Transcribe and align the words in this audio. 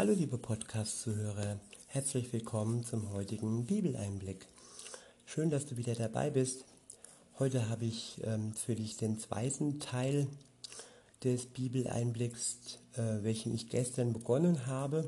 Hallo 0.00 0.14
liebe 0.14 0.38
Podcast-Zuhörer, 0.38 1.60
herzlich 1.88 2.32
willkommen 2.32 2.84
zum 2.84 3.12
heutigen 3.12 3.66
Bibeleinblick. 3.66 4.46
Schön, 5.26 5.50
dass 5.50 5.66
du 5.66 5.76
wieder 5.76 5.94
dabei 5.94 6.30
bist. 6.30 6.64
Heute 7.38 7.68
habe 7.68 7.84
ich 7.84 8.18
ähm, 8.24 8.54
für 8.54 8.74
dich 8.74 8.96
den 8.96 9.18
zweiten 9.18 9.78
Teil 9.78 10.26
des 11.22 11.44
Bibeleinblicks, 11.44 12.78
äh, 12.94 13.22
welchen 13.22 13.54
ich 13.54 13.68
gestern 13.68 14.14
begonnen 14.14 14.64
habe 14.64 15.06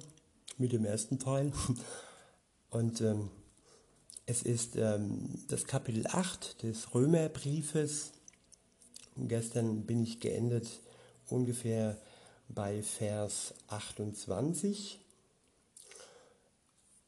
mit 0.59 0.73
dem 0.73 0.84
ersten 0.84 1.18
Teil. 1.18 1.52
Und 2.68 3.00
ähm, 3.00 3.30
es 4.27 4.43
ist 4.43 4.77
ähm, 4.77 5.43
das 5.48 5.64
Kapitel 5.66 6.06
8 6.06 6.64
des 6.64 6.95
Römerbriefes. 6.95 8.12
Gestern 9.16 9.86
bin 9.86 10.02
ich 10.02 10.20
geendet 10.20 10.68
ungefähr 11.30 11.96
bei 12.48 12.82
Vers 12.82 13.54
28. 13.68 14.98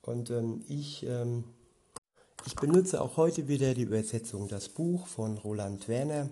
Und 0.03 0.31
ähm, 0.31 0.65
ich, 0.69 1.05
ähm, 1.05 1.45
ich 2.47 2.55
benutze 2.57 3.01
auch 3.01 3.17
heute 3.17 3.49
wieder 3.49 3.75
die 3.75 3.83
Übersetzung 3.83 4.49
Das 4.49 4.69
Buch 4.69 5.07
von 5.07 5.39
Roland 5.39 5.89
Werner 5.89 6.29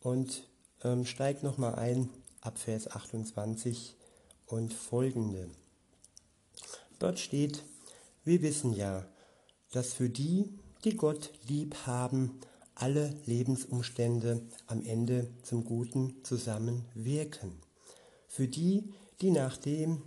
und 0.00 0.44
ähm, 0.84 1.04
steige 1.04 1.44
nochmal 1.44 1.74
ein 1.74 2.08
ab 2.40 2.58
Vers 2.58 2.90
28 2.90 3.96
und 4.46 4.72
folgende. 4.72 5.50
Dort 6.98 7.18
steht, 7.18 7.64
wir 8.24 8.42
wissen 8.42 8.72
ja, 8.72 9.04
dass 9.72 9.92
für 9.92 10.08
die, 10.08 10.58
die 10.84 10.96
Gott 10.96 11.32
lieb 11.48 11.76
haben, 11.86 12.40
alle 12.74 13.12
Lebensumstände 13.26 14.40
am 14.68 14.84
Ende 14.84 15.28
zum 15.42 15.64
Guten 15.64 16.14
zusammenwirken 16.22 17.67
für 18.38 18.46
die, 18.46 18.94
die 19.20 19.32
nach 19.32 19.56
dem 19.56 20.00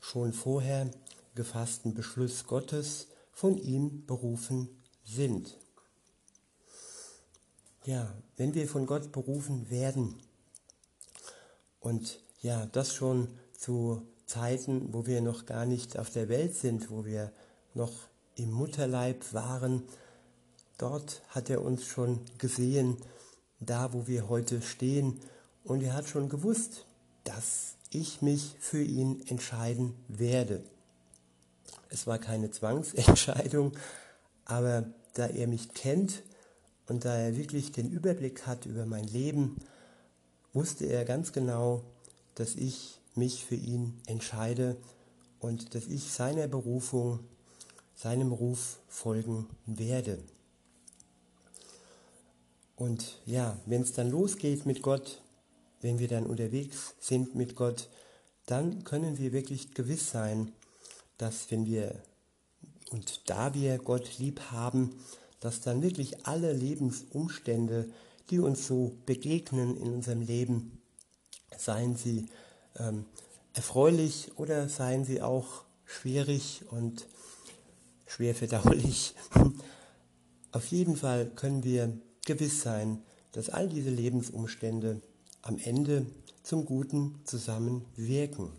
schon 0.00 0.32
vorher 0.32 0.90
gefassten 1.34 1.92
Beschluss 1.92 2.46
Gottes 2.46 3.08
von 3.32 3.58
ihm 3.58 4.06
berufen 4.06 4.70
sind. 5.04 5.58
Ja, 7.84 8.10
wenn 8.38 8.54
wir 8.54 8.66
von 8.66 8.86
Gott 8.86 9.12
berufen 9.12 9.68
werden 9.68 10.14
und 11.80 12.18
ja, 12.40 12.64
das 12.64 12.94
schon 12.94 13.28
zu 13.52 14.00
Zeiten, 14.24 14.94
wo 14.94 15.04
wir 15.04 15.20
noch 15.20 15.44
gar 15.44 15.66
nicht 15.66 15.98
auf 15.98 16.08
der 16.08 16.30
Welt 16.30 16.56
sind, 16.56 16.90
wo 16.90 17.04
wir 17.04 17.30
noch 17.74 17.92
im 18.36 18.52
Mutterleib 18.52 19.34
waren, 19.34 19.82
dort 20.78 21.20
hat 21.28 21.50
er 21.50 21.60
uns 21.60 21.84
schon 21.84 22.22
gesehen, 22.38 22.96
da 23.60 23.92
wo 23.92 24.06
wir 24.06 24.30
heute 24.30 24.62
stehen 24.62 25.20
und 25.62 25.82
er 25.82 25.92
hat 25.92 26.08
schon 26.08 26.30
gewusst, 26.30 26.85
dass 27.26 27.76
ich 27.90 28.22
mich 28.22 28.56
für 28.60 28.82
ihn 28.82 29.26
entscheiden 29.26 29.94
werde. 30.08 30.62
Es 31.88 32.06
war 32.06 32.18
keine 32.18 32.50
Zwangsentscheidung, 32.50 33.72
aber 34.44 34.84
da 35.14 35.26
er 35.26 35.46
mich 35.46 35.74
kennt 35.74 36.22
und 36.86 37.04
da 37.04 37.16
er 37.16 37.36
wirklich 37.36 37.72
den 37.72 37.90
Überblick 37.90 38.46
hat 38.46 38.66
über 38.66 38.86
mein 38.86 39.04
Leben, 39.04 39.56
wusste 40.52 40.86
er 40.86 41.04
ganz 41.04 41.32
genau, 41.32 41.82
dass 42.34 42.54
ich 42.54 43.00
mich 43.14 43.44
für 43.44 43.54
ihn 43.54 44.00
entscheide 44.06 44.76
und 45.40 45.74
dass 45.74 45.86
ich 45.86 46.12
seiner 46.12 46.48
Berufung, 46.48 47.20
seinem 47.94 48.30
Ruf 48.30 48.78
folgen 48.88 49.46
werde. 49.64 50.18
Und 52.76 53.20
ja, 53.24 53.58
wenn 53.64 53.82
es 53.82 53.94
dann 53.94 54.10
losgeht 54.10 54.66
mit 54.66 54.82
Gott, 54.82 55.22
wenn 55.80 55.98
wir 55.98 56.08
dann 56.08 56.26
unterwegs 56.26 56.94
sind 57.00 57.34
mit 57.34 57.56
Gott, 57.56 57.88
dann 58.46 58.84
können 58.84 59.18
wir 59.18 59.32
wirklich 59.32 59.74
gewiss 59.74 60.10
sein, 60.10 60.52
dass 61.18 61.50
wenn 61.50 61.66
wir 61.66 62.02
und 62.90 63.28
da 63.28 63.52
wir 63.54 63.78
Gott 63.78 64.18
lieb 64.18 64.40
haben, 64.52 64.94
dass 65.40 65.60
dann 65.60 65.82
wirklich 65.82 66.26
alle 66.26 66.52
Lebensumstände, 66.52 67.90
die 68.30 68.38
uns 68.38 68.66
so 68.66 68.96
begegnen 69.06 69.76
in 69.76 69.92
unserem 69.92 70.22
Leben, 70.22 70.80
seien 71.56 71.96
sie 71.96 72.26
ähm, 72.78 73.06
erfreulich 73.52 74.32
oder 74.36 74.68
seien 74.68 75.04
sie 75.04 75.22
auch 75.22 75.64
schwierig 75.84 76.64
und 76.70 77.06
schwer 78.06 78.34
verdaulich. 78.34 79.14
Auf 80.52 80.66
jeden 80.68 80.96
Fall 80.96 81.26
können 81.26 81.64
wir 81.64 81.98
gewiss 82.24 82.62
sein, 82.62 83.02
dass 83.32 83.50
all 83.50 83.68
diese 83.68 83.90
Lebensumstände 83.90 85.00
am 85.46 85.58
Ende 85.58 86.06
zum 86.42 86.64
Guten 86.64 87.20
zusammenwirken. 87.24 88.50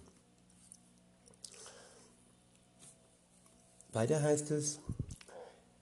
Weiter 3.92 4.22
heißt 4.22 4.52
es, 4.52 4.80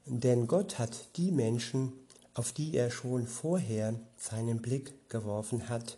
denn 0.05 0.47
Gott 0.47 0.79
hat 0.79 1.15
die 1.17 1.31
Menschen, 1.31 1.93
auf 2.33 2.53
die 2.53 2.75
er 2.75 2.89
schon 2.89 3.27
vorher 3.27 3.99
seinen 4.17 4.63
Blick 4.63 5.09
geworfen 5.09 5.69
hat, 5.69 5.97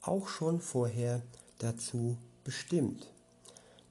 auch 0.00 0.28
schon 0.28 0.60
vorher 0.60 1.22
dazu 1.58 2.16
bestimmt, 2.44 3.12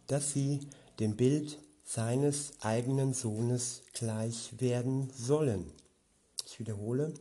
dass 0.08 0.32
sie 0.32 0.62
dem 1.00 1.18
Bild 1.18 1.60
seines 1.84 2.54
eigenen 2.62 3.14
Sohnes 3.14 3.82
gleich 3.94 4.54
werden 4.60 5.10
sollen. 5.14 5.70
Ich 6.46 6.60
wiederhole, 6.60 7.14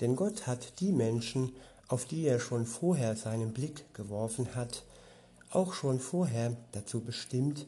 denn 0.00 0.16
Gott 0.16 0.46
hat 0.46 0.80
die 0.80 0.92
Menschen, 0.92 1.54
auf 1.90 2.04
die 2.04 2.24
er 2.24 2.38
schon 2.38 2.66
vorher 2.66 3.16
seinen 3.16 3.52
Blick 3.52 3.92
geworfen 3.94 4.54
hat, 4.54 4.84
auch 5.50 5.74
schon 5.74 5.98
vorher 5.98 6.56
dazu 6.70 7.00
bestimmt, 7.00 7.66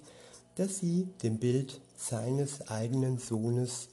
dass 0.55 0.79
sie 0.79 1.09
dem 1.25 1.39
Bild 1.39 1.81
seines 1.97 2.69
eigenen 2.69 3.19
Sohnes 3.19 3.89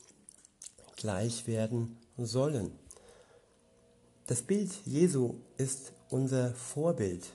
gleich 0.95 1.47
werden 1.47 1.97
sollen. 2.15 2.71
Das 4.27 4.43
Bild 4.43 4.69
Jesu 4.85 5.33
ist 5.57 5.93
unser 6.09 6.53
Vorbild. 6.53 7.25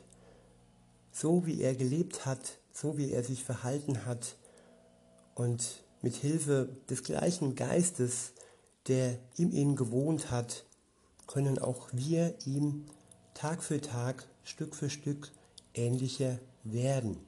So 1.11 1.47
wie 1.47 1.63
er 1.63 1.75
gelebt 1.75 2.25
hat, 2.27 2.59
so 2.73 2.97
wie 2.97 3.11
er 3.11 3.25
sich 3.25 3.43
verhalten 3.43 4.07
hat 4.07 4.37
und 5.35 5.83
mit 6.01 6.15
Hilfe 6.15 6.69
des 6.89 7.03
gleichen 7.03 7.57
Geistes, 7.57 8.35
der 8.87 9.19
in 9.37 9.51
ihm 9.51 9.75
gewohnt 9.75 10.31
hat, 10.31 10.65
können 11.27 11.59
auch 11.59 11.89
wir 11.93 12.35
ihm 12.47 12.87
Tag 13.35 13.63
für 13.63 13.81
Tag, 13.81 14.27
Stück 14.45 14.75
für 14.75 14.91
Stück 14.91 15.33
ähnlicher 15.75 16.39
werden. 16.63 17.19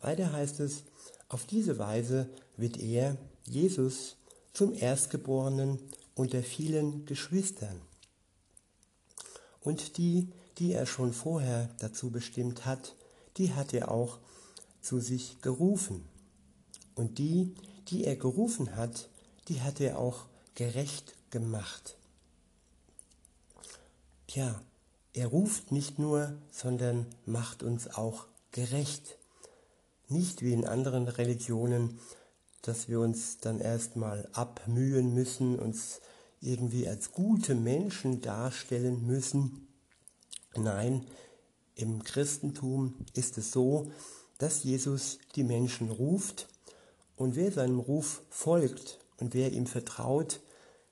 Weiter 0.00 0.32
heißt 0.32 0.60
es, 0.60 0.84
auf 1.28 1.46
diese 1.46 1.78
Weise 1.78 2.28
wird 2.56 2.78
er, 2.78 3.16
Jesus, 3.44 4.16
zum 4.52 4.74
Erstgeborenen 4.74 5.78
unter 6.14 6.42
vielen 6.42 7.06
Geschwistern. 7.06 7.80
Und 9.60 9.96
die, 9.96 10.28
die 10.58 10.72
er 10.72 10.86
schon 10.86 11.12
vorher 11.12 11.70
dazu 11.78 12.10
bestimmt 12.10 12.66
hat, 12.66 12.94
die 13.36 13.54
hat 13.54 13.72
er 13.72 13.90
auch 13.90 14.18
zu 14.80 15.00
sich 15.00 15.40
gerufen. 15.40 16.04
Und 16.94 17.18
die, 17.18 17.54
die 17.88 18.04
er 18.04 18.16
gerufen 18.16 18.76
hat, 18.76 19.08
die 19.48 19.62
hat 19.62 19.80
er 19.80 19.98
auch 19.98 20.26
gerecht 20.54 21.14
gemacht. 21.30 21.96
Tja, 24.32 24.62
er 25.12 25.26
ruft 25.26 25.72
nicht 25.72 25.98
nur, 25.98 26.32
sondern 26.50 27.04
macht 27.26 27.62
uns 27.62 27.88
auch 27.88 28.24
gerecht. 28.50 29.18
Nicht 30.08 30.40
wie 30.40 30.54
in 30.54 30.64
anderen 30.64 31.06
Religionen, 31.06 32.00
dass 32.62 32.88
wir 32.88 33.00
uns 33.00 33.40
dann 33.40 33.60
erstmal 33.60 34.26
abmühen 34.32 35.12
müssen, 35.12 35.58
uns 35.58 36.00
irgendwie 36.40 36.88
als 36.88 37.12
gute 37.12 37.54
Menschen 37.54 38.22
darstellen 38.22 39.06
müssen. 39.06 39.68
Nein, 40.56 41.04
im 41.74 42.02
Christentum 42.02 42.94
ist 43.12 43.36
es 43.36 43.52
so, 43.52 43.92
dass 44.38 44.64
Jesus 44.64 45.18
die 45.36 45.44
Menschen 45.44 45.90
ruft 45.90 46.48
und 47.16 47.36
wer 47.36 47.52
seinem 47.52 47.80
Ruf 47.80 48.22
folgt 48.30 48.98
und 49.18 49.34
wer 49.34 49.52
ihm 49.52 49.66
vertraut, 49.66 50.40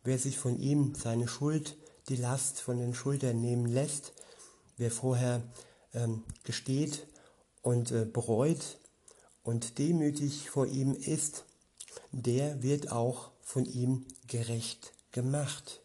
wer 0.05 0.19
sich 0.19 0.37
von 0.38 0.59
ihm 0.59 0.94
seine 0.94 1.26
Schuld 1.26 1.79
die 2.08 2.17
Last 2.17 2.61
von 2.61 2.79
den 2.79 2.94
Schultern 2.94 3.41
nehmen 3.41 3.67
lässt. 3.67 4.12
Wer 4.76 4.91
vorher 4.91 5.43
ähm, 5.94 6.25
gesteht 6.44 7.06
und 7.62 7.93
äh, 7.93 8.05
bereut 8.05 8.79
und 9.43 9.79
demütig 9.79 10.50
vor 10.50 10.67
ihm 10.67 10.94
ist, 10.94 11.44
der 12.12 12.62
wird 12.62 12.91
auch 12.91 13.31
von 13.43 13.64
ihm 13.64 14.06
gerecht 14.26 14.93
gemacht. 15.12 15.81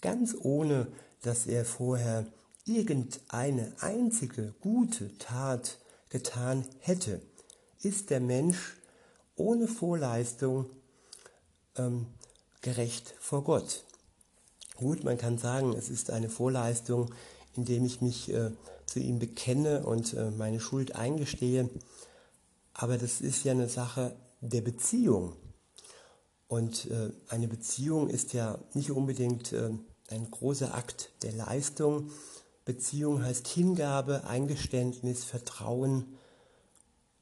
Ganz 0.00 0.36
ohne, 0.40 0.88
dass 1.22 1.46
er 1.46 1.64
vorher 1.64 2.26
irgendeine 2.64 3.72
einzige 3.80 4.54
gute 4.60 5.16
Tat 5.18 5.78
getan 6.10 6.66
hätte, 6.80 7.20
ist 7.82 8.10
der 8.10 8.20
Mensch 8.20 8.76
ohne 9.36 9.68
Vorleistung 9.68 10.68
ähm, 11.76 12.06
gerecht 12.60 13.14
vor 13.20 13.44
Gott. 13.44 13.84
Gut, 14.78 15.02
man 15.02 15.18
kann 15.18 15.38
sagen, 15.38 15.74
es 15.76 15.90
ist 15.90 16.12
eine 16.12 16.28
Vorleistung, 16.28 17.12
indem 17.56 17.84
ich 17.84 18.00
mich 18.00 18.32
äh, 18.32 18.52
zu 18.86 19.00
ihm 19.00 19.18
bekenne 19.18 19.84
und 19.84 20.14
äh, 20.14 20.30
meine 20.30 20.60
Schuld 20.60 20.94
eingestehe. 20.94 21.68
Aber 22.74 22.96
das 22.96 23.20
ist 23.20 23.42
ja 23.42 23.50
eine 23.50 23.68
Sache 23.68 24.14
der 24.40 24.60
Beziehung. 24.60 25.32
Und 26.46 26.88
äh, 26.92 27.10
eine 27.28 27.48
Beziehung 27.48 28.08
ist 28.08 28.34
ja 28.34 28.56
nicht 28.72 28.92
unbedingt 28.92 29.52
äh, 29.52 29.70
ein 30.10 30.30
großer 30.30 30.72
Akt 30.72 31.10
der 31.22 31.32
Leistung. 31.32 32.12
Beziehung 32.64 33.24
heißt 33.24 33.48
Hingabe, 33.48 34.28
Eingeständnis, 34.28 35.24
Vertrauen 35.24 36.04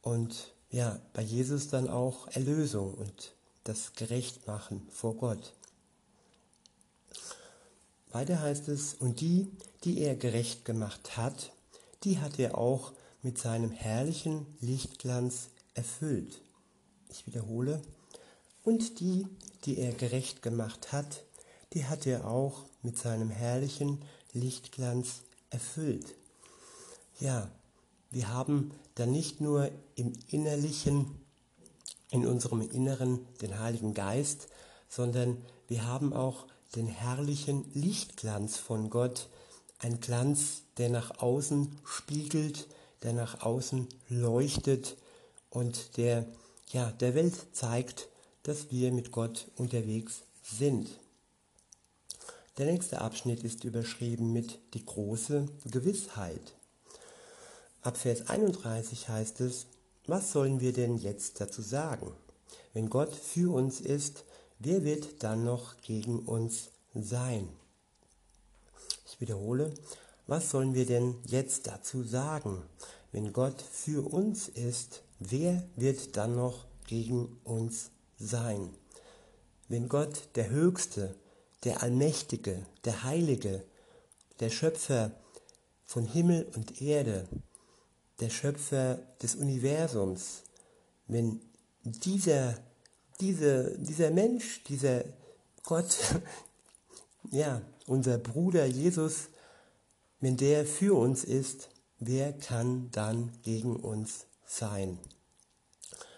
und 0.02 0.52
ja, 0.70 1.00
bei 1.14 1.22
Jesus 1.22 1.68
dann 1.68 1.88
auch 1.88 2.28
Erlösung 2.28 2.92
und 2.92 3.34
das 3.64 3.94
Gerechtmachen 3.94 4.86
vor 4.90 5.14
Gott. 5.14 5.54
Weiter 8.16 8.40
heißt 8.40 8.68
es, 8.68 8.94
und 8.94 9.20
die, 9.20 9.46
die 9.84 10.00
er 10.00 10.16
gerecht 10.16 10.64
gemacht 10.64 11.18
hat, 11.18 11.52
die 12.02 12.18
hat 12.18 12.38
er 12.38 12.56
auch 12.56 12.94
mit 13.20 13.36
seinem 13.36 13.70
herrlichen 13.70 14.46
Lichtglanz 14.62 15.48
erfüllt. 15.74 16.40
Ich 17.10 17.26
wiederhole, 17.26 17.82
und 18.64 19.00
die, 19.00 19.26
die 19.66 19.76
er 19.76 19.92
gerecht 19.92 20.40
gemacht 20.40 20.92
hat, 20.92 21.24
die 21.74 21.84
hat 21.84 22.06
er 22.06 22.26
auch 22.26 22.64
mit 22.80 22.96
seinem 22.96 23.28
herrlichen 23.28 24.00
Lichtglanz 24.32 25.20
erfüllt. 25.50 26.14
Ja, 27.20 27.50
wir 28.10 28.32
haben 28.32 28.70
dann 28.94 29.12
nicht 29.12 29.42
nur 29.42 29.70
im 29.94 30.14
Innerlichen, 30.28 31.20
in 32.10 32.26
unserem 32.26 32.62
Inneren 32.62 33.26
den 33.42 33.58
Heiligen 33.58 33.92
Geist, 33.92 34.48
sondern 34.88 35.36
wir 35.68 35.84
haben 35.84 36.14
auch 36.14 36.46
den 36.74 36.86
herrlichen 36.86 37.70
Lichtglanz 37.72 38.56
von 38.58 38.90
Gott, 38.90 39.28
ein 39.78 40.00
Glanz, 40.00 40.62
der 40.78 40.88
nach 40.88 41.20
außen 41.20 41.78
spiegelt, 41.84 42.66
der 43.02 43.12
nach 43.12 43.42
außen 43.42 43.88
leuchtet 44.08 44.96
und 45.50 45.96
der 45.96 46.26
ja, 46.70 46.90
der 46.90 47.14
Welt 47.14 47.34
zeigt, 47.52 48.08
dass 48.42 48.70
wir 48.70 48.92
mit 48.92 49.12
Gott 49.12 49.48
unterwegs 49.56 50.22
sind. 50.42 50.88
Der 52.58 52.66
nächste 52.66 53.00
Abschnitt 53.00 53.44
ist 53.44 53.64
überschrieben 53.64 54.32
mit 54.32 54.58
die 54.74 54.84
große 54.84 55.46
Gewissheit. 55.64 56.54
Ab 57.82 57.96
Vers 57.96 58.28
31 58.28 59.08
heißt 59.08 59.40
es, 59.42 59.66
was 60.06 60.32
sollen 60.32 60.60
wir 60.60 60.72
denn 60.72 60.98
jetzt 60.98 61.40
dazu 61.40 61.62
sagen? 61.62 62.12
Wenn 62.72 62.90
Gott 62.90 63.14
für 63.14 63.52
uns 63.52 63.80
ist, 63.80 64.24
wer 64.58 64.84
wird 64.84 65.22
dann 65.22 65.44
noch 65.44 65.76
gegen 65.80 66.20
uns 66.20 66.70
sein? 66.94 67.48
Ich 69.06 69.20
wiederhole, 69.20 69.72
was 70.26 70.50
sollen 70.50 70.74
wir 70.74 70.86
denn 70.86 71.14
jetzt 71.26 71.66
dazu 71.66 72.02
sagen? 72.02 72.62
Wenn 73.12 73.32
Gott 73.32 73.62
für 73.62 74.06
uns 74.12 74.48
ist, 74.48 75.02
wer 75.18 75.62
wird 75.76 76.16
dann 76.16 76.34
noch 76.34 76.66
gegen 76.86 77.38
uns 77.44 77.90
sein? 78.18 78.74
Wenn 79.68 79.88
Gott 79.88 80.28
der 80.34 80.50
Höchste, 80.50 81.14
der 81.64 81.82
Allmächtige, 81.82 82.66
der 82.84 83.04
Heilige, 83.04 83.64
der 84.40 84.50
Schöpfer 84.50 85.12
von 85.84 86.04
Himmel 86.04 86.46
und 86.54 86.82
Erde, 86.82 87.28
der 88.20 88.30
Schöpfer 88.30 88.98
des 89.22 89.34
Universums, 89.34 90.42
wenn 91.06 91.40
dieser, 91.84 92.58
diese, 93.20 93.78
dieser 93.78 94.10
Mensch, 94.10 94.62
dieser 94.64 95.04
Gott, 95.62 95.96
ja, 97.30 97.62
unser 97.86 98.18
Bruder 98.18 98.66
Jesus, 98.66 99.28
wenn 100.20 100.36
der 100.36 100.66
für 100.66 100.96
uns 100.98 101.24
ist, 101.24 101.68
wer 101.98 102.32
kann 102.32 102.90
dann 102.90 103.32
gegen 103.42 103.76
uns 103.76 104.26
sein? 104.44 104.98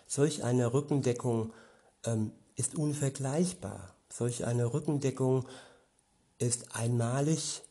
Solch 0.07 0.45
eine 0.45 0.73
Rückendeckung 0.73 1.53
ähm, 2.05 2.33
ist 2.57 2.75
unvergleichbar. 2.77 3.95
Solch 4.11 4.47
eine 4.47 4.73
Rückendeckung 4.73 5.47
ist 6.39 6.75
einmalig 6.75 7.63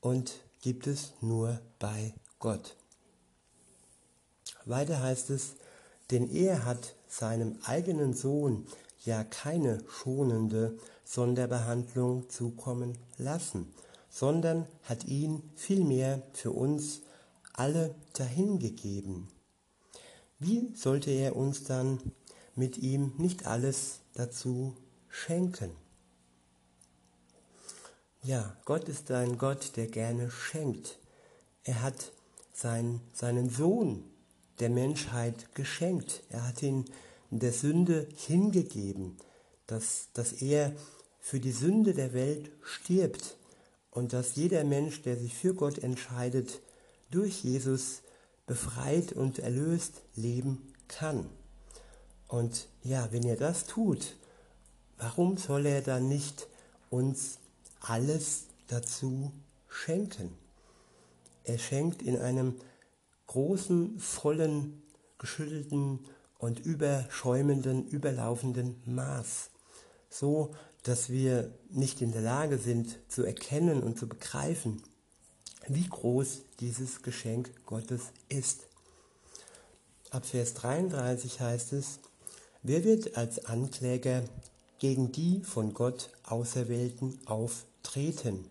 und 0.00 0.34
gibt 0.60 0.86
es 0.86 1.12
nur 1.20 1.60
bei 1.78 2.14
Gott. 2.38 2.76
Weiter 4.64 5.00
heißt 5.00 5.30
es, 5.30 5.54
denn 6.10 6.30
er 6.30 6.64
hat 6.64 6.94
seinem 7.08 7.58
eigenen 7.64 8.14
Sohn 8.14 8.66
ja 9.04 9.24
keine 9.24 9.82
schonende 9.88 10.78
Sonderbehandlung 11.04 12.28
zukommen 12.28 12.98
lassen, 13.16 13.72
sondern 14.10 14.66
hat 14.82 15.04
ihn 15.04 15.42
vielmehr 15.56 16.22
für 16.32 16.52
uns 16.52 17.00
alle 17.54 17.94
dahingegeben. 18.12 19.28
Wie 20.38 20.72
sollte 20.76 21.10
er 21.10 21.34
uns 21.34 21.64
dann 21.64 21.98
mit 22.54 22.78
ihm 22.78 23.12
nicht 23.18 23.46
alles 23.46 24.00
dazu 24.14 24.76
schenken? 25.08 25.70
Ja, 28.22 28.56
Gott 28.64 28.88
ist 28.88 29.10
ein 29.10 29.38
Gott, 29.38 29.76
der 29.76 29.86
gerne 29.86 30.30
schenkt. 30.30 30.98
Er 31.64 31.82
hat 31.82 32.12
sein, 32.52 33.00
seinen 33.14 33.48
Sohn 33.48 34.04
der 34.60 34.70
Menschheit 34.70 35.54
geschenkt. 35.54 36.22
Er 36.30 36.46
hat 36.46 36.62
ihn 36.62 36.84
der 37.30 37.52
Sünde 37.52 38.08
hingegeben, 38.16 39.16
dass, 39.66 40.08
dass 40.14 40.32
er 40.32 40.72
für 41.20 41.40
die 41.40 41.52
Sünde 41.52 41.94
der 41.94 42.12
Welt 42.12 42.50
stirbt 42.62 43.36
und 43.90 44.12
dass 44.12 44.36
jeder 44.36 44.64
Mensch, 44.64 45.02
der 45.02 45.16
sich 45.16 45.34
für 45.34 45.54
Gott 45.54 45.78
entscheidet, 45.78 46.60
durch 47.10 47.44
Jesus 47.44 48.02
befreit 48.46 49.12
und 49.12 49.38
erlöst 49.38 50.02
leben 50.14 50.72
kann. 50.88 51.26
Und 52.28 52.68
ja, 52.82 53.08
wenn 53.10 53.24
er 53.24 53.36
das 53.36 53.66
tut, 53.66 54.16
warum 54.96 55.36
soll 55.36 55.66
er 55.66 55.82
dann 55.82 56.08
nicht 56.08 56.48
uns 56.90 57.38
alles 57.80 58.44
dazu 58.68 59.32
schenken? 59.68 60.32
Er 61.44 61.58
schenkt 61.58 62.02
in 62.02 62.18
einem 62.18 62.54
großen, 63.28 63.98
vollen, 64.00 64.82
geschüttelten 65.18 66.00
und 66.38 66.60
überschäumenden, 66.60 67.86
überlaufenden 67.86 68.82
Maß, 68.84 69.50
so 70.10 70.54
dass 70.82 71.10
wir 71.10 71.52
nicht 71.70 72.02
in 72.02 72.12
der 72.12 72.22
Lage 72.22 72.58
sind 72.58 72.98
zu 73.08 73.24
erkennen 73.24 73.82
und 73.82 73.98
zu 73.98 74.08
begreifen, 74.08 74.82
wie 75.66 75.86
groß 75.86 76.42
dieses 76.60 77.02
Geschenk 77.02 77.50
Gottes 77.66 78.12
ist. 78.28 78.62
Ab 80.10 80.24
Vers 80.24 80.54
33 80.54 81.40
heißt 81.40 81.74
es, 81.74 81.98
wer 82.62 82.84
wird 82.84 83.16
als 83.16 83.44
Ankläger 83.44 84.24
gegen 84.78 85.12
die 85.12 85.42
von 85.42 85.74
Gott 85.74 86.10
Auserwählten 86.24 87.18
auftreten? 87.26 88.46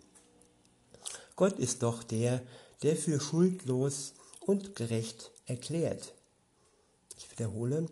Gott 1.36 1.58
ist 1.58 1.82
doch 1.82 2.04
der, 2.04 2.42
der 2.84 2.96
für 2.96 3.20
schuldlos 3.20 4.14
und 4.48 4.76
gerecht 4.76 5.32
erklärt. 5.46 6.14
Ich 7.18 7.30
wiederhole, 7.32 7.86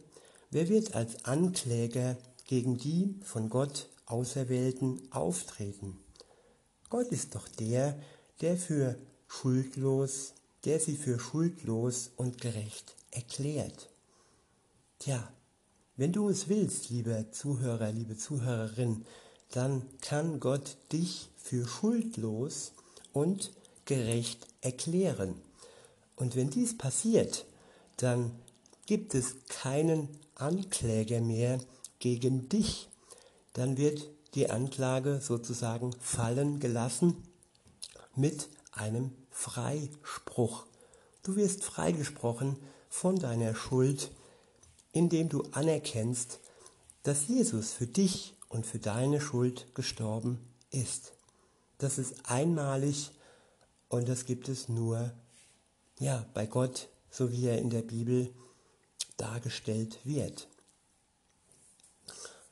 wer 0.50 0.68
wird 0.70 0.96
als 0.96 1.26
Ankläger 1.26 2.18
gegen 2.48 2.78
die 2.78 3.20
von 3.24 3.50
Gott 3.50 3.90
Auserwählten 4.06 5.02
auftreten? 5.12 6.00
Gott 6.90 7.08
ist 7.08 7.36
doch 7.36 7.48
der, 7.48 8.00
der 8.42 8.58
für 8.58 8.98
schuldlos, 9.28 10.34
der 10.64 10.80
sie 10.80 10.96
für 10.96 11.20
schuldlos 11.20 12.12
und 12.16 12.40
gerecht 12.40 12.96
erklärt. 13.12 13.90
Tja, 15.00 15.32
wenn 15.98 16.14
du 16.14 16.30
es 16.30 16.48
willst, 16.48 16.90
lieber 16.90 17.32
Zuhörer, 17.32 17.92
liebe 17.92 18.18
Zuhörerin, 18.18 19.06
dann 19.52 19.84
kann 20.02 20.40
Gott 20.40 20.78
dich 20.92 21.30
für 21.38 21.68
schuldlos 21.68 22.74
und 23.14 23.52
gerecht 23.86 24.48
erklären. 24.62 25.36
Und 26.16 26.36
wenn 26.36 26.50
dies 26.50 26.78
passiert, 26.78 27.46
dann 27.98 28.32
gibt 28.86 29.16
es 29.16 29.36
keinen 29.48 30.10
Ankläger 30.36 31.22
mehr 31.22 31.60
gegen 32.00 32.50
dich. 32.50 32.90
Dann 33.54 33.78
wird 33.78 34.10
die 34.36 34.50
Anklage 34.50 35.22
sozusagen 35.22 35.94
fallen 36.00 36.60
gelassen 36.60 37.24
mit 38.16 38.50
einem 38.72 39.12
Freispruch. 39.32 40.66
Du 41.24 41.36
wirst 41.36 41.64
freigesprochen 41.64 42.58
von 42.90 43.18
deiner 43.18 43.56
Schuld, 43.56 44.12
indem 44.92 45.30
du 45.30 45.44
anerkennst, 45.52 46.40
dass 47.04 47.28
Jesus 47.28 47.74
für 47.74 47.88
dich 47.88 48.36
und 48.50 48.66
für 48.66 48.80
deine 48.80 49.20
Schuld 49.20 49.74
gestorben 49.76 50.40
ist. 50.72 51.14
Das 51.78 51.98
ist 51.98 52.30
einmalig 52.30 53.12
und 53.90 54.08
das 54.08 54.26
gibt 54.26 54.50
es 54.50 54.70
nur 54.70 55.12
ja, 56.00 56.26
bei 56.34 56.46
Gott, 56.46 56.90
so 57.10 57.32
wie 57.32 57.48
er 57.48 57.60
in 57.60 57.70
der 57.70 57.82
Bibel 57.82 58.34
dargestellt 59.18 60.00
wird. 60.04 60.48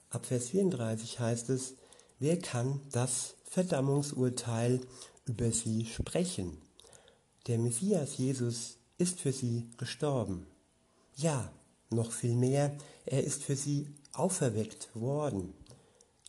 Ab 0.09 0.25
Vers 0.25 0.49
34 0.49 1.19
heißt 1.19 1.49
es, 1.49 1.73
wer 2.19 2.39
kann 2.39 2.81
das 2.91 3.35
Verdammungsurteil 3.45 4.81
über 5.25 5.51
sie 5.51 5.85
sprechen? 5.85 6.63
der 7.47 7.57
Messias 7.57 8.17
Jesus 8.17 8.77
ist 8.97 9.19
für 9.19 9.33
sie 9.33 9.69
gestorben. 9.77 10.47
Ja, 11.17 11.51
noch 11.89 12.11
viel 12.11 12.35
mehr, 12.35 12.75
er 13.05 13.23
ist 13.23 13.43
für 13.43 13.55
sie 13.55 13.87
auferweckt 14.13 14.89
worden. 14.95 15.53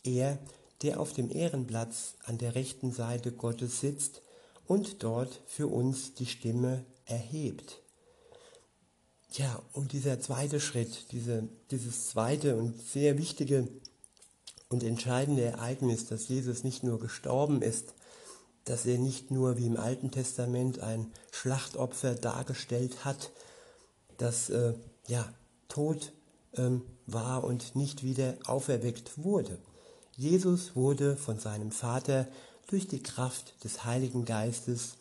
Er, 0.03 0.37
der 0.81 0.99
auf 0.99 1.13
dem 1.13 1.31
Ehrenplatz 1.31 2.15
an 2.25 2.37
der 2.37 2.55
rechten 2.55 2.91
Seite 2.91 3.31
Gottes 3.31 3.79
sitzt 3.79 4.21
und 4.67 5.03
dort 5.03 5.41
für 5.45 5.67
uns 5.67 6.13
die 6.15 6.25
Stimme 6.25 6.85
erhebt. 7.05 7.81
Ja, 9.31 9.61
und 9.73 9.91
dieser 9.91 10.19
zweite 10.19 10.59
Schritt, 10.59 11.11
diese, 11.11 11.49
dieses 11.71 12.07
zweite 12.09 12.55
und 12.55 12.81
sehr 12.81 13.17
wichtige 13.17 13.67
und 14.69 14.83
entscheidende 14.83 15.43
Ereignis, 15.43 16.07
dass 16.07 16.27
Jesus 16.27 16.63
nicht 16.63 16.83
nur 16.83 16.99
gestorben 16.99 17.61
ist, 17.61 17.93
dass 18.63 18.85
er 18.85 18.97
nicht 18.97 19.31
nur 19.31 19.57
wie 19.57 19.67
im 19.67 19.77
Alten 19.77 20.09
Testament 20.09 20.79
ein 20.79 21.11
Schlachtopfer 21.31 22.15
dargestellt 22.15 23.05
hat, 23.05 23.31
das 24.17 24.49
äh, 24.49 24.73
ja 25.07 25.31
tot 25.67 26.13
ähm, 26.53 26.81
war 27.05 27.43
und 27.43 27.75
nicht 27.75 28.03
wieder 28.03 28.37
auferweckt 28.45 29.17
wurde. 29.17 29.59
Jesus 30.17 30.75
wurde 30.75 31.17
von 31.17 31.39
seinem 31.39 31.71
Vater 31.71 32.27
durch 32.67 32.87
die 32.87 33.03
Kraft 33.03 33.63
des 33.63 33.83
Heiligen 33.83 34.25
Geistes 34.25 34.95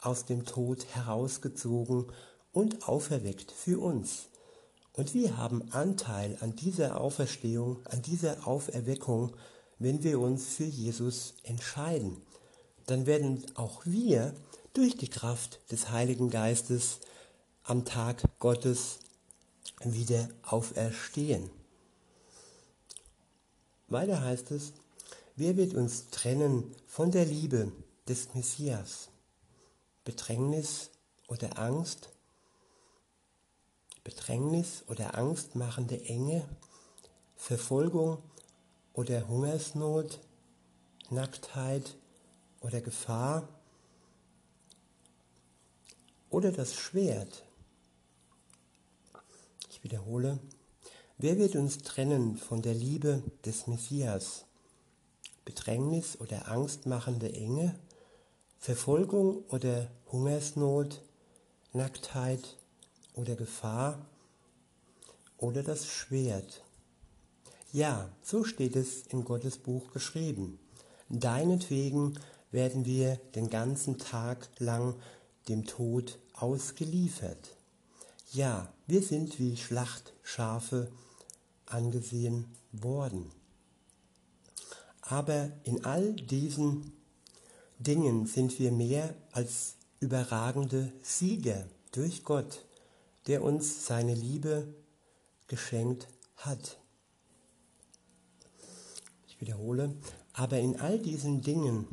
aus 0.00 0.24
dem 0.24 0.44
Tod 0.44 0.86
herausgezogen 0.94 2.06
und 2.52 2.88
auferweckt 2.88 3.52
für 3.52 3.80
uns. 3.80 4.28
Und 4.92 5.14
wir 5.14 5.36
haben 5.36 5.70
Anteil 5.72 6.36
an 6.40 6.56
dieser 6.56 7.00
Auferstehung, 7.00 7.78
an 7.86 8.02
dieser 8.02 8.46
Auferweckung, 8.46 9.32
wenn 9.78 10.02
wir 10.02 10.18
uns 10.18 10.46
für 10.46 10.64
Jesus 10.64 11.34
entscheiden. 11.44 12.20
Dann 12.86 13.06
werden 13.06 13.44
auch 13.54 13.82
wir 13.84 14.34
durch 14.72 14.96
die 14.96 15.08
Kraft 15.08 15.60
des 15.70 15.90
Heiligen 15.90 16.30
Geistes 16.30 17.00
am 17.62 17.84
Tag 17.84 18.22
Gottes 18.38 18.98
wieder 19.84 20.28
auferstehen. 20.42 21.50
Weiter 23.88 24.20
heißt 24.22 24.50
es, 24.50 24.72
wer 25.36 25.56
wird 25.56 25.74
uns 25.74 26.10
trennen 26.10 26.74
von 26.86 27.10
der 27.10 27.24
Liebe 27.24 27.72
des 28.08 28.34
Messias? 28.34 29.10
Bedrängnis 30.08 30.88
oder 31.26 31.58
Angst? 31.58 32.08
Bedrängnis 34.04 34.82
oder 34.88 35.18
angstmachende 35.18 36.02
Enge? 36.02 36.48
Verfolgung 37.36 38.16
oder 38.94 39.28
Hungersnot? 39.28 40.20
Nacktheit 41.10 41.94
oder 42.60 42.80
Gefahr? 42.80 43.46
Oder 46.30 46.52
das 46.52 46.74
Schwert? 46.74 47.44
Ich 49.68 49.84
wiederhole, 49.84 50.38
Wer 51.18 51.36
wird 51.36 51.54
uns 51.54 51.78
trennen 51.78 52.38
von 52.38 52.62
der 52.62 52.74
Liebe 52.74 53.22
des 53.44 53.66
Messias? 53.66 54.46
Bedrängnis 55.44 56.18
oder 56.18 56.48
angstmachende 56.48 57.30
Enge? 57.30 57.78
Verfolgung 58.60 59.44
oder 59.50 59.88
Hungersnot? 60.10 61.00
Nacktheit 61.72 62.56
oder 63.14 63.36
Gefahr? 63.36 64.04
Oder 65.38 65.62
das 65.62 65.86
Schwert? 65.86 66.64
Ja, 67.72 68.10
so 68.20 68.42
steht 68.42 68.74
es 68.74 69.06
in 69.06 69.24
Gottes 69.24 69.58
Buch 69.58 69.92
geschrieben. 69.92 70.58
Deinetwegen 71.08 72.18
werden 72.50 72.84
wir 72.84 73.16
den 73.36 73.48
ganzen 73.48 73.96
Tag 73.96 74.48
lang 74.58 74.96
dem 75.48 75.64
Tod 75.64 76.18
ausgeliefert. 76.34 77.56
Ja, 78.32 78.72
wir 78.88 79.02
sind 79.02 79.38
wie 79.38 79.56
Schlachtschafe 79.56 80.90
angesehen 81.64 82.46
worden. 82.72 83.30
Aber 85.00 85.52
in 85.62 85.84
all 85.84 86.12
diesen 86.14 86.97
Dingen 87.78 88.26
sind 88.26 88.58
wir 88.58 88.72
mehr 88.72 89.14
als 89.32 89.76
überragende 90.00 90.92
Sieger 91.02 91.64
durch 91.92 92.24
Gott, 92.24 92.64
der 93.26 93.42
uns 93.42 93.86
seine 93.86 94.14
Liebe 94.14 94.74
geschenkt 95.46 96.08
hat. 96.36 96.78
Ich 99.28 99.40
wiederhole, 99.40 99.94
aber 100.32 100.58
in 100.58 100.80
all 100.80 100.98
diesen 100.98 101.42
Dingen 101.42 101.86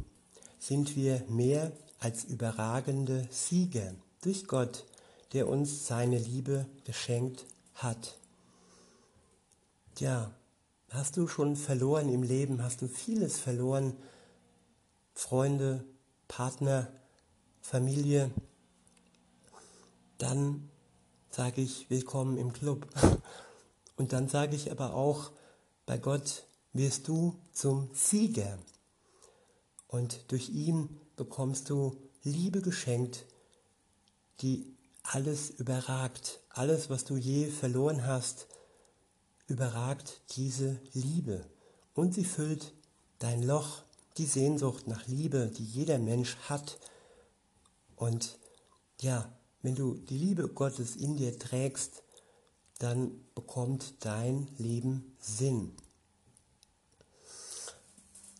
sind 0.59 0.95
wir 0.95 1.23
mehr 1.29 1.71
als 1.99 2.23
überragende 2.23 3.27
Sieger 3.29 3.93
durch 4.21 4.47
Gott, 4.47 4.85
der 5.33 5.47
uns 5.47 5.85
seine 5.87 6.17
Liebe 6.17 6.65
geschenkt 6.83 7.45
hat. 7.75 8.17
Ja, 9.99 10.31
hast 10.89 11.17
du 11.17 11.27
schon 11.27 11.55
verloren 11.55 12.11
im 12.11 12.23
Leben? 12.23 12.63
Hast 12.63 12.81
du 12.81 12.87
vieles 12.87 13.37
verloren? 13.37 13.95
Freunde, 15.15 15.85
Partner, 16.27 16.91
Familie? 17.61 18.29
Dann 20.17 20.69
sage 21.31 21.61
ich 21.61 21.89
willkommen 21.89 22.37
im 22.37 22.53
Club. 22.53 22.85
Und 23.95 24.11
dann 24.11 24.27
sage 24.27 24.55
ich 24.55 24.71
aber 24.71 24.93
auch, 24.93 25.31
bei 25.85 25.97
Gott 25.97 26.45
wirst 26.73 27.07
du 27.07 27.39
zum 27.53 27.89
Sieger. 27.93 28.59
Und 29.87 30.31
durch 30.31 30.49
ihn 30.49 30.99
bekommst 31.15 31.69
du 31.69 31.95
Liebe 32.23 32.61
geschenkt, 32.61 33.25
die 34.41 34.75
alles 35.01 35.49
überragt. 35.49 36.41
Alles, 36.49 36.89
was 36.89 37.05
du 37.05 37.15
je 37.15 37.47
verloren 37.47 38.05
hast, 38.05 38.47
überragt 39.47 40.21
diese 40.35 40.81
Liebe 40.91 41.45
und 41.93 42.13
sie 42.13 42.25
füllt 42.25 42.73
dein 43.19 43.43
Loch, 43.43 43.84
die 44.17 44.25
Sehnsucht 44.25 44.87
nach 44.87 45.07
Liebe, 45.07 45.51
die 45.55 45.63
jeder 45.63 45.99
Mensch 45.99 46.35
hat. 46.49 46.79
Und 47.95 48.37
ja, 49.01 49.31
wenn 49.61 49.75
du 49.75 49.95
die 49.95 50.17
Liebe 50.17 50.47
Gottes 50.47 50.95
in 50.95 51.17
dir 51.17 51.37
trägst, 51.37 52.03
dann 52.79 53.11
bekommt 53.35 54.05
dein 54.05 54.47
Leben 54.57 55.15
Sinn. 55.19 55.73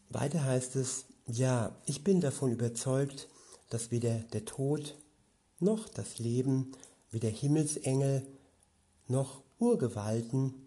Weiter 0.09 0.43
heißt 0.43 0.75
es, 0.75 1.05
ja, 1.27 1.75
ich 1.85 2.03
bin 2.03 2.21
davon 2.21 2.51
überzeugt, 2.51 3.27
dass 3.69 3.91
weder 3.91 4.19
der 4.19 4.45
Tod 4.45 4.95
noch 5.59 5.89
das 5.89 6.19
Leben, 6.19 6.71
weder 7.09 7.29
Himmelsengel 7.29 8.25
noch 9.07 9.41
Urgewalten 9.57 10.65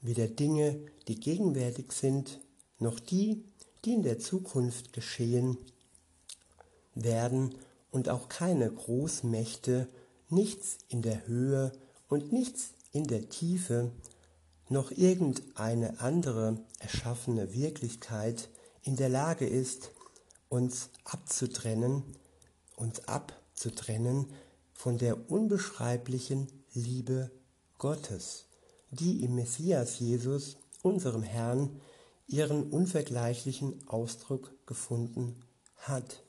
weder 0.00 0.28
Dinge, 0.28 0.80
die 1.08 1.18
gegenwärtig 1.18 1.92
sind, 1.92 2.40
noch 2.78 3.00
die, 3.00 3.44
die 3.84 3.94
in 3.94 4.02
der 4.02 4.18
Zukunft 4.18 4.92
geschehen 4.92 5.58
werden 6.94 7.54
und 7.90 8.08
auch 8.08 8.28
keine 8.28 8.70
Großmächte, 8.70 9.88
nichts 10.28 10.78
in 10.88 11.02
der 11.02 11.26
Höhe 11.26 11.72
und 12.08 12.32
nichts 12.32 12.72
in 12.92 13.04
der 13.04 13.28
Tiefe, 13.28 13.92
noch 14.68 14.90
irgendeine 14.90 16.00
andere 16.00 16.58
erschaffene 16.78 17.54
Wirklichkeit 17.54 18.50
in 18.82 18.96
der 18.96 19.08
Lage 19.08 19.46
ist, 19.46 19.92
uns 20.48 20.90
abzutrennen, 21.04 22.02
uns 22.76 23.06
abzutrennen 23.08 24.26
von 24.74 24.98
der 24.98 25.30
unbeschreiblichen 25.30 26.48
Liebe 26.74 27.30
Gottes 27.78 28.48
die 28.90 29.24
im 29.24 29.34
Messias 29.34 29.98
Jesus, 29.98 30.56
unserem 30.82 31.22
Herrn, 31.22 31.80
ihren 32.28 32.70
unvergleichlichen 32.70 33.88
Ausdruck 33.88 34.54
gefunden 34.66 35.42
hat. 35.78 36.22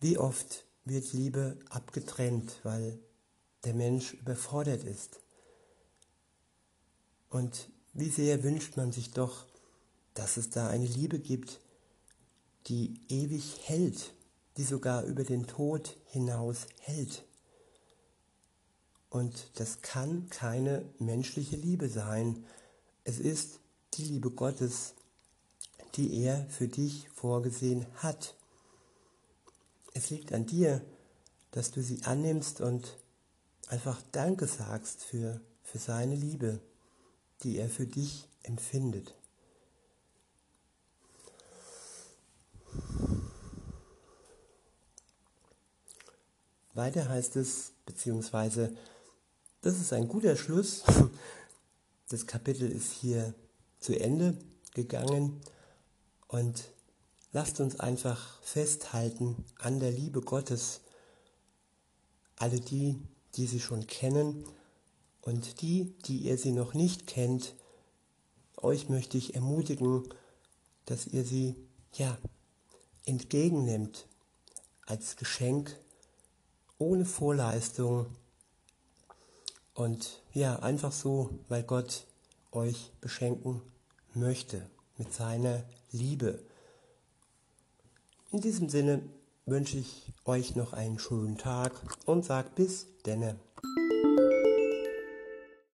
Wie 0.00 0.18
oft 0.18 0.64
wird 0.84 1.12
Liebe 1.12 1.56
abgetrennt, 1.70 2.60
weil 2.64 2.98
der 3.64 3.74
Mensch 3.74 4.14
überfordert 4.14 4.84
ist. 4.84 5.20
Und 7.30 7.68
wie 7.92 8.10
sehr 8.10 8.42
wünscht 8.42 8.76
man 8.76 8.92
sich 8.92 9.12
doch, 9.12 9.46
dass 10.14 10.36
es 10.36 10.50
da 10.50 10.68
eine 10.68 10.86
Liebe 10.86 11.18
gibt, 11.18 11.60
die 12.66 13.00
ewig 13.08 13.60
hält, 13.64 14.12
die 14.56 14.64
sogar 14.64 15.04
über 15.04 15.24
den 15.24 15.46
Tod 15.46 15.96
hinaus 16.06 16.66
hält. 16.80 17.24
Und 19.10 19.50
das 19.54 19.82
kann 19.82 20.28
keine 20.28 20.84
menschliche 20.98 21.56
Liebe 21.56 21.88
sein. 21.88 22.44
Es 23.04 23.18
ist 23.18 23.60
die 23.94 24.04
Liebe 24.04 24.30
Gottes, 24.30 24.94
die 25.94 26.22
er 26.22 26.46
für 26.48 26.68
dich 26.68 27.08
vorgesehen 27.14 27.86
hat. 27.96 28.34
Es 29.94 30.10
liegt 30.10 30.32
an 30.32 30.46
dir, 30.46 30.82
dass 31.50 31.70
du 31.70 31.82
sie 31.82 32.02
annimmst 32.04 32.60
und 32.60 32.96
einfach 33.68 34.00
Danke 34.12 34.46
sagst 34.46 35.02
für, 35.02 35.40
für 35.62 35.78
seine 35.78 36.14
Liebe, 36.14 36.60
die 37.42 37.58
er 37.58 37.68
für 37.68 37.86
dich 37.86 38.28
empfindet. 38.42 39.14
Weiter 46.74 47.08
heißt 47.08 47.34
es, 47.36 47.72
beziehungsweise 47.86 48.76
das 49.62 49.80
ist 49.80 49.92
ein 49.92 50.08
guter 50.08 50.36
Schluss. 50.36 50.84
Das 52.10 52.26
Kapitel 52.26 52.72
ist 52.72 52.92
hier 52.92 53.34
zu 53.80 53.98
Ende 53.98 54.36
gegangen 54.74 55.40
und 56.26 56.70
lasst 57.32 57.60
uns 57.60 57.78
einfach 57.80 58.40
festhalten 58.42 59.44
an 59.58 59.80
der 59.80 59.90
Liebe 59.90 60.20
Gottes. 60.20 60.80
Alle 62.36 62.60
die, 62.60 63.00
die 63.34 63.46
sie 63.46 63.60
schon 63.60 63.86
kennen 63.86 64.44
und 65.22 65.60
die, 65.60 65.94
die 66.06 66.18
ihr 66.18 66.38
sie 66.38 66.52
noch 66.52 66.74
nicht 66.74 67.06
kennt, 67.06 67.54
euch 68.56 68.88
möchte 68.88 69.18
ich 69.18 69.34
ermutigen, 69.34 70.08
dass 70.84 71.06
ihr 71.06 71.24
sie 71.24 71.56
ja 71.94 72.18
entgegennimmt 73.04 74.06
als 74.86 75.16
Geschenk 75.16 75.78
ohne 76.78 77.04
Vorleistung 77.04 78.06
und 79.74 80.22
ja, 80.32 80.58
einfach 80.58 80.90
so, 80.90 81.30
weil 81.48 81.62
Gott 81.62 82.07
euch 82.58 82.92
beschenken 83.00 83.62
möchte 84.14 84.68
mit 84.96 85.12
seiner 85.12 85.64
Liebe. 85.92 86.40
In 88.32 88.40
diesem 88.40 88.68
Sinne 88.68 89.02
wünsche 89.46 89.78
ich 89.78 90.12
euch 90.24 90.56
noch 90.56 90.72
einen 90.72 90.98
schönen 90.98 91.38
Tag 91.38 91.72
und 92.04 92.24
sagt 92.24 92.56
bis 92.56 92.86
denne. 93.06 93.38